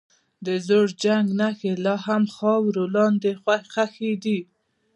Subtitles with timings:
[0.45, 3.31] د زوړ جنګ نښې لا هم خاورو لاندې
[3.73, 4.39] ښخي دي.